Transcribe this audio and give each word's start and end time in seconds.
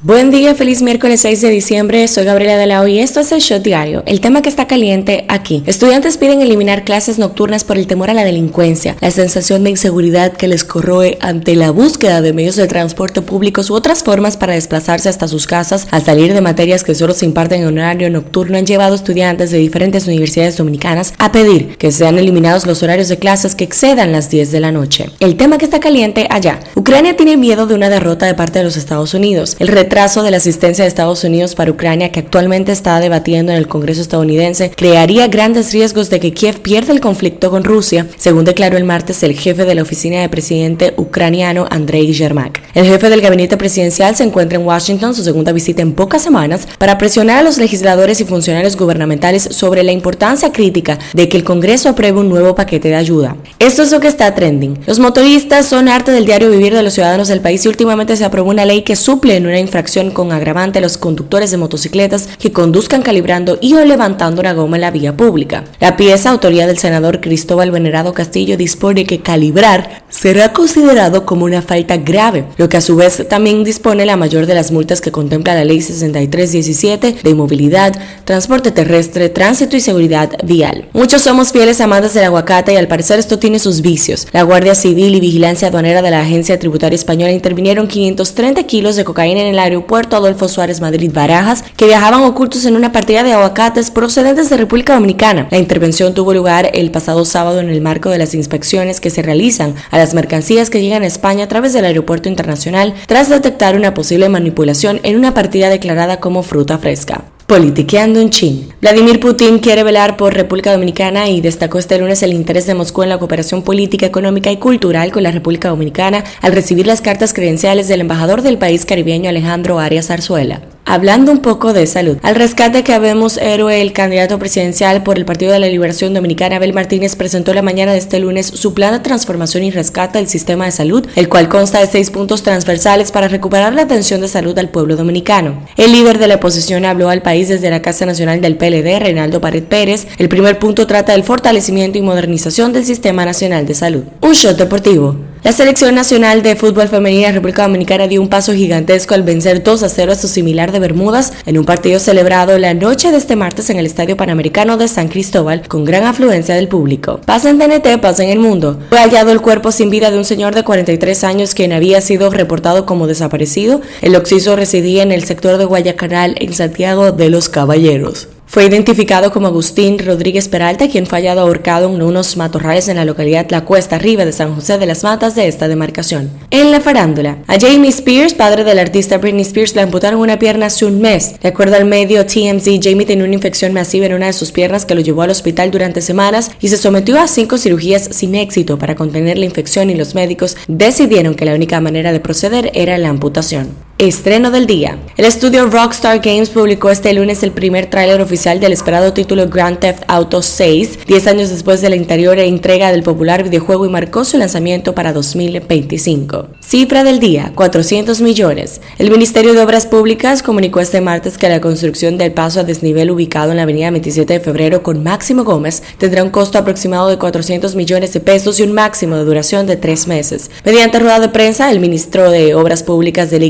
Buen 0.00 0.30
día, 0.30 0.54
feliz 0.54 0.80
miércoles 0.80 1.22
6 1.22 1.40
de 1.40 1.50
diciembre. 1.50 2.06
Soy 2.06 2.24
Gabriela 2.24 2.56
de 2.56 2.66
la 2.68 2.88
y 2.88 3.00
esto 3.00 3.18
es 3.18 3.32
el 3.32 3.40
Shot 3.40 3.64
Diario. 3.64 4.04
El 4.06 4.20
tema 4.20 4.42
que 4.42 4.48
está 4.48 4.68
caliente 4.68 5.24
aquí. 5.28 5.64
Estudiantes 5.66 6.18
piden 6.18 6.40
eliminar 6.40 6.84
clases 6.84 7.18
nocturnas 7.18 7.64
por 7.64 7.76
el 7.76 7.88
temor 7.88 8.08
a 8.08 8.14
la 8.14 8.22
delincuencia, 8.22 8.94
la 9.00 9.10
sensación 9.10 9.64
de 9.64 9.70
inseguridad 9.70 10.34
que 10.34 10.46
les 10.46 10.62
corroe 10.62 11.18
ante 11.20 11.56
la 11.56 11.72
búsqueda 11.72 12.22
de 12.22 12.32
medios 12.32 12.54
de 12.54 12.68
transporte 12.68 13.22
públicos 13.22 13.70
u 13.70 13.74
otras 13.74 14.04
formas 14.04 14.36
para 14.36 14.52
desplazarse 14.52 15.08
hasta 15.08 15.26
sus 15.26 15.48
casas 15.48 15.88
al 15.90 16.04
salir 16.04 16.32
de 16.32 16.42
materias 16.42 16.84
que 16.84 16.94
solo 16.94 17.12
se 17.12 17.26
imparten 17.26 17.62
en 17.62 17.76
horario 17.76 18.08
nocturno 18.08 18.56
han 18.56 18.66
llevado 18.66 18.94
estudiantes 18.94 19.50
de 19.50 19.58
diferentes 19.58 20.06
universidades 20.06 20.58
dominicanas 20.58 21.12
a 21.18 21.32
pedir 21.32 21.76
que 21.76 21.90
sean 21.90 22.18
eliminados 22.18 22.66
los 22.66 22.84
horarios 22.84 23.08
de 23.08 23.18
clases 23.18 23.56
que 23.56 23.64
excedan 23.64 24.12
las 24.12 24.30
10 24.30 24.52
de 24.52 24.60
la 24.60 24.70
noche. 24.70 25.10
El 25.18 25.36
tema 25.36 25.58
que 25.58 25.64
está 25.64 25.80
caliente 25.80 26.28
allá. 26.30 26.60
Ucrania 26.76 27.16
tiene 27.16 27.36
miedo 27.36 27.66
de 27.66 27.74
una 27.74 27.90
derrota 27.90 28.26
de 28.26 28.34
parte 28.34 28.60
de 28.60 28.64
los 28.64 28.76
Estados 28.76 29.12
Unidos. 29.12 29.56
El 29.58 29.66
retraso 29.88 30.22
de 30.22 30.30
la 30.30 30.36
asistencia 30.36 30.84
de 30.84 30.88
Estados 30.88 31.24
Unidos 31.24 31.54
para 31.54 31.70
Ucrania 31.70 32.12
que 32.12 32.20
actualmente 32.20 32.72
está 32.72 33.00
debatiendo 33.00 33.52
en 33.52 33.58
el 33.58 33.68
Congreso 33.68 34.02
estadounidense 34.02 34.70
crearía 34.70 35.28
grandes 35.28 35.72
riesgos 35.72 36.10
de 36.10 36.20
que 36.20 36.34
Kiev 36.34 36.60
pierda 36.60 36.92
el 36.92 37.00
conflicto 37.00 37.50
con 37.50 37.64
Rusia, 37.64 38.06
según 38.18 38.44
declaró 38.44 38.76
el 38.76 38.84
martes 38.84 39.22
el 39.22 39.32
jefe 39.32 39.64
de 39.64 39.74
la 39.74 39.80
oficina 39.80 40.20
de 40.20 40.28
presidente 40.28 40.92
ucraniano 40.98 41.66
Andrei 41.70 42.12
Yermak. 42.12 42.60
El 42.74 42.84
jefe 42.84 43.08
del 43.08 43.22
gabinete 43.22 43.56
presidencial 43.56 44.14
se 44.14 44.24
encuentra 44.24 44.58
en 44.58 44.66
Washington, 44.66 45.14
su 45.14 45.22
segunda 45.22 45.52
visita 45.52 45.80
en 45.80 45.94
pocas 45.94 46.20
semanas, 46.20 46.68
para 46.76 46.98
presionar 46.98 47.38
a 47.38 47.42
los 47.42 47.56
legisladores 47.56 48.20
y 48.20 48.26
funcionarios 48.26 48.76
gubernamentales 48.76 49.48
sobre 49.52 49.82
la 49.84 49.92
importancia 49.92 50.52
crítica 50.52 50.98
de 51.14 51.30
que 51.30 51.38
el 51.38 51.44
Congreso 51.44 51.88
apruebe 51.88 52.20
un 52.20 52.28
nuevo 52.28 52.54
paquete 52.54 52.88
de 52.88 52.96
ayuda. 52.96 53.38
Esto 53.58 53.82
es 53.84 53.90
lo 53.90 54.00
que 54.00 54.08
está 54.08 54.34
trending. 54.34 54.80
Los 54.86 54.98
motoristas 54.98 55.64
son 55.64 55.88
arte 55.88 56.12
del 56.12 56.26
diario 56.26 56.50
vivir 56.50 56.74
de 56.74 56.82
los 56.82 56.92
ciudadanos 56.92 57.28
del 57.28 57.40
país 57.40 57.64
y 57.64 57.68
últimamente 57.68 58.18
se 58.18 58.26
aprobó 58.26 58.50
una 58.50 58.66
ley 58.66 58.82
que 58.82 58.94
suple 58.94 59.36
en 59.36 59.46
una 59.46 59.58
infracción 59.58 59.77
con 60.12 60.32
agravante 60.32 60.78
a 60.78 60.82
los 60.82 60.98
conductores 60.98 61.50
de 61.50 61.56
motocicletas 61.56 62.28
que 62.38 62.52
conduzcan 62.52 63.02
calibrando 63.02 63.58
y 63.60 63.74
o 63.74 63.84
levantando 63.84 64.40
una 64.40 64.52
goma 64.52 64.76
en 64.76 64.80
la 64.80 64.90
vía 64.90 65.16
pública. 65.16 65.64
La 65.78 65.96
pieza, 65.96 66.30
autoría 66.30 66.66
del 66.66 66.78
senador 66.78 67.20
Cristóbal 67.20 67.70
Venerado 67.70 68.12
Castillo, 68.12 68.56
dispone 68.56 69.04
que 69.04 69.20
calibrar 69.20 70.02
será 70.08 70.52
considerado 70.52 71.24
como 71.24 71.44
una 71.44 71.62
falta 71.62 71.96
grave, 71.96 72.44
lo 72.56 72.68
que 72.68 72.76
a 72.76 72.80
su 72.80 72.96
vez 72.96 73.24
también 73.28 73.62
dispone 73.62 74.04
la 74.04 74.16
mayor 74.16 74.46
de 74.46 74.54
las 74.54 74.72
multas 74.72 75.00
que 75.00 75.12
contempla 75.12 75.54
la 75.54 75.64
Ley 75.64 75.80
6317 75.80 77.16
de 77.22 77.34
movilidad, 77.34 77.94
transporte 78.24 78.72
terrestre, 78.72 79.28
tránsito 79.28 79.76
y 79.76 79.80
seguridad 79.80 80.30
vial. 80.44 80.88
Muchos 80.92 81.22
somos 81.22 81.52
fieles 81.52 81.80
amantes 81.80 82.14
del 82.14 82.24
aguacate 82.24 82.72
y 82.72 82.76
al 82.76 82.88
parecer 82.88 83.18
esto 83.18 83.38
tiene 83.38 83.58
sus 83.58 83.80
vicios. 83.80 84.26
La 84.32 84.42
Guardia 84.42 84.74
Civil 84.74 85.14
y 85.14 85.20
Vigilancia 85.20 85.68
Aduanera 85.68 86.02
de 86.02 86.10
la 86.10 86.20
Agencia 86.20 86.58
Tributaria 86.58 86.96
Española 86.96 87.32
intervinieron 87.32 87.86
530 87.86 88.64
kilos 88.64 88.96
de 88.96 89.04
cocaína 89.04 89.40
en 89.40 89.46
el 89.48 89.58
aeropuerto 89.68 90.16
Adolfo 90.16 90.48
Suárez 90.48 90.80
Madrid 90.80 91.10
Barajas, 91.12 91.64
que 91.76 91.86
viajaban 91.86 92.22
ocultos 92.22 92.64
en 92.66 92.76
una 92.76 92.92
partida 92.92 93.22
de 93.22 93.32
aguacates 93.32 93.90
procedentes 93.90 94.50
de 94.50 94.56
República 94.56 94.94
Dominicana. 94.94 95.48
La 95.50 95.58
intervención 95.58 96.14
tuvo 96.14 96.34
lugar 96.34 96.70
el 96.74 96.90
pasado 96.90 97.24
sábado 97.24 97.60
en 97.60 97.68
el 97.68 97.80
marco 97.80 98.10
de 98.10 98.18
las 98.18 98.34
inspecciones 98.34 99.00
que 99.00 99.10
se 99.10 99.22
realizan 99.22 99.74
a 99.90 99.98
las 99.98 100.14
mercancías 100.14 100.70
que 100.70 100.80
llegan 100.80 101.02
a 101.02 101.06
España 101.06 101.44
a 101.44 101.48
través 101.48 101.72
del 101.72 101.84
aeropuerto 101.84 102.28
internacional 102.28 102.94
tras 103.06 103.28
detectar 103.28 103.76
una 103.76 103.94
posible 103.94 104.28
manipulación 104.28 105.00
en 105.02 105.16
una 105.16 105.34
partida 105.34 105.68
declarada 105.68 106.20
como 106.20 106.42
fruta 106.42 106.78
fresca. 106.78 107.24
Politiqueando 107.46 108.20
en 108.20 108.28
Chin. 108.28 108.68
Vladimir 108.80 109.18
Putin 109.18 109.58
quiere 109.58 109.82
velar 109.82 110.16
por 110.16 110.34
República 110.34 110.70
Dominicana 110.70 111.28
y 111.28 111.40
destacó 111.40 111.80
este 111.80 111.98
lunes 111.98 112.22
el 112.22 112.32
interés 112.32 112.64
de 112.66 112.74
Moscú 112.74 113.02
en 113.02 113.08
la 113.08 113.18
cooperación 113.18 113.62
política, 113.62 114.06
económica 114.06 114.52
y 114.52 114.58
cultural 114.58 115.10
con 115.10 115.24
la 115.24 115.32
República 115.32 115.70
Dominicana 115.70 116.22
al 116.42 116.52
recibir 116.52 116.86
las 116.86 117.00
cartas 117.00 117.34
credenciales 117.34 117.88
del 117.88 118.02
embajador 118.02 118.42
del 118.42 118.56
país 118.56 118.84
caribeño 118.84 119.30
Alejandro 119.30 119.80
Arias 119.80 120.06
Zarzuela. 120.06 120.60
Hablando 120.90 121.32
un 121.32 121.40
poco 121.40 121.74
de 121.74 121.86
salud, 121.86 122.16
al 122.22 122.34
rescate 122.34 122.82
que 122.82 122.94
habemos 122.94 123.36
héroe, 123.36 123.82
el 123.82 123.92
candidato 123.92 124.38
presidencial 124.38 125.02
por 125.02 125.18
el 125.18 125.26
Partido 125.26 125.52
de 125.52 125.58
la 125.58 125.66
Liberación 125.66 126.14
Dominicana, 126.14 126.56
Abel 126.56 126.72
Martínez, 126.72 127.14
presentó 127.14 127.52
la 127.52 127.60
mañana 127.60 127.92
de 127.92 127.98
este 127.98 128.18
lunes 128.18 128.46
su 128.46 128.72
plan 128.72 128.94
de 128.94 129.00
transformación 129.00 129.64
y 129.64 129.70
rescate 129.70 130.16
del 130.16 130.28
sistema 130.28 130.64
de 130.64 130.70
salud, 130.70 131.06
el 131.14 131.28
cual 131.28 131.50
consta 131.50 131.78
de 131.78 131.88
seis 131.88 132.08
puntos 132.08 132.42
transversales 132.42 133.12
para 133.12 133.28
recuperar 133.28 133.74
la 133.74 133.82
atención 133.82 134.22
de 134.22 134.28
salud 134.28 134.58
al 134.58 134.70
pueblo 134.70 134.96
dominicano. 134.96 135.62
El 135.76 135.92
líder 135.92 136.16
de 136.16 136.26
la 136.26 136.36
oposición 136.36 136.86
habló 136.86 137.10
al 137.10 137.20
país 137.20 137.48
desde 137.48 137.68
la 137.68 137.82
Casa 137.82 138.06
Nacional 138.06 138.40
del 138.40 138.56
PLD, 138.68 139.00
Reinaldo 139.00 139.40
Pared 139.40 139.64
Pérez. 139.64 140.06
El 140.18 140.28
primer 140.28 140.58
punto 140.58 140.86
trata 140.86 141.12
del 141.12 141.24
fortalecimiento 141.24 141.98
y 141.98 142.02
modernización 142.02 142.72
del 142.72 142.84
Sistema 142.84 143.24
Nacional 143.24 143.66
de 143.66 143.74
Salud. 143.74 144.02
Un 144.20 144.32
shot 144.32 144.56
deportivo. 144.56 145.16
La 145.44 145.52
selección 145.52 145.94
nacional 145.94 146.42
de 146.42 146.56
fútbol 146.56 146.88
femenina 146.88 147.28
de 147.28 147.34
República 147.34 147.62
Dominicana 147.62 148.08
dio 148.08 148.20
un 148.20 148.28
paso 148.28 148.52
gigantesco 148.52 149.14
al 149.14 149.22
vencer 149.22 149.62
2 149.62 149.82
a 149.84 149.88
0 149.88 150.12
a 150.12 150.14
su 150.16 150.26
similar 150.26 150.72
de 150.72 150.80
Bermudas 150.80 151.32
en 151.46 151.56
un 151.56 151.64
partido 151.64 152.00
celebrado 152.00 152.58
la 152.58 152.74
noche 152.74 153.12
de 153.12 153.16
este 153.18 153.36
martes 153.36 153.70
en 153.70 153.78
el 153.78 153.86
Estadio 153.86 154.16
Panamericano 154.16 154.76
de 154.76 154.88
San 154.88 155.08
Cristóbal 155.08 155.66
con 155.68 155.84
gran 155.84 156.04
afluencia 156.04 156.56
del 156.56 156.68
público. 156.68 157.20
Pasa 157.24 157.50
en 157.50 157.58
TNT, 157.58 158.00
pasa 158.00 158.24
en 158.24 158.30
el 158.30 158.40
mundo. 158.40 158.78
Fue 158.90 158.98
hallado 158.98 159.30
el 159.30 159.40
cuerpo 159.40 159.70
sin 159.70 159.90
vida 159.90 160.10
de 160.10 160.18
un 160.18 160.24
señor 160.24 160.54
de 160.54 160.64
43 160.64 161.24
años 161.24 161.54
quien 161.54 161.72
había 161.72 162.00
sido 162.00 162.30
reportado 162.30 162.84
como 162.84 163.06
desaparecido. 163.06 163.80
El 164.02 164.16
occiso 164.16 164.56
residía 164.56 165.04
en 165.04 165.12
el 165.12 165.24
sector 165.24 165.56
de 165.56 165.64
Guayacanal 165.64 166.34
en 166.40 166.52
Santiago 166.52 167.12
de 167.12 167.30
los 167.30 167.48
Caballeros. 167.48 168.28
Fue 168.50 168.64
identificado 168.64 169.30
como 169.30 169.46
Agustín 169.46 169.98
Rodríguez 169.98 170.48
Peralta, 170.48 170.88
quien 170.88 171.06
fue 171.06 171.18
hallado 171.18 171.42
ahorcado 171.42 171.94
en 171.94 172.00
unos 172.00 172.38
matorrales 172.38 172.88
en 172.88 172.96
la 172.96 173.04
localidad 173.04 173.46
La 173.50 173.66
Cuesta 173.66 173.96
Arriba 173.96 174.24
de 174.24 174.32
San 174.32 174.54
José 174.54 174.78
de 174.78 174.86
las 174.86 175.04
Matas 175.04 175.34
de 175.34 175.46
esta 175.46 175.68
demarcación. 175.68 176.30
En 176.50 176.70
la 176.70 176.80
farándula, 176.80 177.38
a 177.46 177.60
Jamie 177.60 177.90
Spears, 177.90 178.32
padre 178.32 178.64
del 178.64 178.78
artista 178.78 179.18
Britney 179.18 179.42
Spears, 179.42 179.74
le 179.74 179.82
amputaron 179.82 180.18
una 180.18 180.38
pierna 180.38 180.66
hace 180.66 180.86
un 180.86 180.98
mes. 180.98 181.38
De 181.42 181.48
acuerdo 181.48 181.76
al 181.76 181.84
medio 181.84 182.24
TMZ, 182.24 182.80
Jamie 182.82 183.04
tenía 183.04 183.26
una 183.26 183.34
infección 183.34 183.74
masiva 183.74 184.06
en 184.06 184.14
una 184.14 184.26
de 184.26 184.32
sus 184.32 184.50
piernas 184.50 184.86
que 184.86 184.94
lo 184.94 185.02
llevó 185.02 185.20
al 185.22 185.30
hospital 185.30 185.70
durante 185.70 186.00
semanas 186.00 186.50
y 186.58 186.68
se 186.68 186.78
sometió 186.78 187.20
a 187.20 187.28
cinco 187.28 187.58
cirugías 187.58 188.08
sin 188.12 188.34
éxito 188.34 188.78
para 188.78 188.94
contener 188.94 189.36
la 189.36 189.44
infección 189.44 189.90
y 189.90 189.94
los 189.94 190.14
médicos 190.14 190.56
decidieron 190.68 191.34
que 191.34 191.44
la 191.44 191.54
única 191.54 191.82
manera 191.82 192.12
de 192.12 192.20
proceder 192.20 192.70
era 192.72 192.96
la 192.96 193.10
amputación. 193.10 193.87
Estreno 193.98 194.52
del 194.52 194.66
día. 194.66 194.96
El 195.16 195.24
estudio 195.24 195.66
Rockstar 195.66 196.20
Games 196.20 196.50
publicó 196.50 196.88
este 196.88 197.12
lunes 197.12 197.42
el 197.42 197.50
primer 197.50 197.86
tráiler 197.86 198.20
oficial 198.20 198.60
del 198.60 198.72
esperado 198.72 199.12
título 199.12 199.48
Grand 199.48 199.80
Theft 199.80 200.04
Auto 200.06 200.40
6, 200.40 201.00
10 201.04 201.26
años 201.26 201.50
después 201.50 201.80
de 201.80 201.90
la 201.90 201.96
interior 201.96 202.38
entrega 202.38 202.92
del 202.92 203.02
popular 203.02 203.42
videojuego 203.42 203.86
y 203.86 203.88
marcó 203.88 204.24
su 204.24 204.38
lanzamiento 204.38 204.94
para 204.94 205.12
2025. 205.12 206.46
Cifra 206.60 207.02
del 207.02 207.18
día, 207.18 207.50
400 207.56 208.20
millones. 208.20 208.80
El 208.98 209.10
Ministerio 209.10 209.52
de 209.52 209.62
Obras 209.62 209.86
Públicas 209.86 210.44
comunicó 210.44 210.78
este 210.78 211.00
martes 211.00 211.36
que 211.36 211.48
la 211.48 211.60
construcción 211.60 212.18
del 212.18 212.30
paso 212.30 212.60
a 212.60 212.64
desnivel 212.64 213.10
ubicado 213.10 213.50
en 213.50 213.56
la 213.56 213.64
avenida 213.64 213.90
27 213.90 214.34
de 214.34 214.38
febrero 214.38 214.84
con 214.84 215.02
Máximo 215.02 215.42
Gómez 215.42 215.82
tendrá 215.98 216.22
un 216.22 216.30
costo 216.30 216.56
aproximado 216.56 217.08
de 217.08 217.18
400 217.18 217.74
millones 217.74 218.12
de 218.12 218.20
pesos 218.20 218.60
y 218.60 218.62
un 218.62 218.74
máximo 218.74 219.16
de 219.16 219.24
duración 219.24 219.66
de 219.66 219.76
tres 219.76 220.06
meses. 220.06 220.52
Mediante 220.64 221.00
rueda 221.00 221.18
de 221.18 221.30
prensa, 221.30 221.68
el 221.72 221.80
ministro 221.80 222.30
de 222.30 222.54
Obras 222.54 222.84
Públicas 222.84 223.32
de 223.32 223.40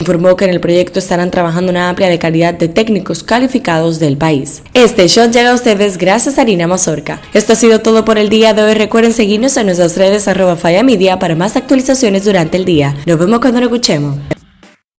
Informó 0.00 0.36
que 0.36 0.44
en 0.44 0.50
el 0.50 0.60
proyecto 0.60 0.98
estarán 0.98 1.30
trabajando 1.30 1.70
una 1.70 1.88
amplia 1.88 2.08
de 2.08 2.18
calidad 2.18 2.54
de 2.54 2.68
técnicos 2.68 3.22
calificados 3.22 3.98
del 3.98 4.16
país. 4.16 4.62
Este 4.74 5.06
shot 5.08 5.32
llega 5.32 5.50
a 5.50 5.54
ustedes 5.54 5.98
gracias 5.98 6.38
a 6.38 6.42
Arina 6.42 6.66
Mazorca. 6.66 7.20
Esto 7.32 7.52
ha 7.52 7.56
sido 7.56 7.80
todo 7.80 8.04
por 8.04 8.18
el 8.18 8.28
día 8.28 8.54
de 8.54 8.62
hoy. 8.62 8.74
Recuerden 8.74 9.12
seguirnos 9.12 9.56
en 9.56 9.66
nuestras 9.66 9.96
redes 9.96 10.28
arroba 10.28 10.56
Media 10.82 11.18
para 11.18 11.34
más 11.34 11.56
actualizaciones 11.56 12.24
durante 12.24 12.56
el 12.56 12.64
día. 12.64 12.96
Nos 13.06 13.18
vemos 13.18 13.40
cuando 13.40 13.60
nos 13.60 13.68
escuchemos. 13.68 14.41